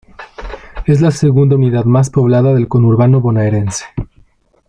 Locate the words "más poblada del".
1.85-2.67